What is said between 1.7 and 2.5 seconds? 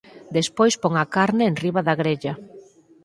da grella.